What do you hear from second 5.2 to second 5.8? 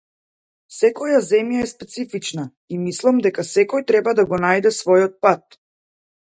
пат.